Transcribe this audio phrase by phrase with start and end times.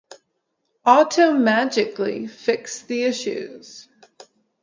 [0.85, 3.87] automagically fix the issues